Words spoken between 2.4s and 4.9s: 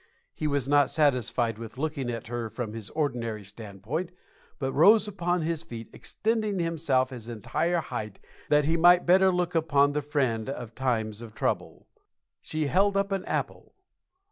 from his ordinary standpoint, but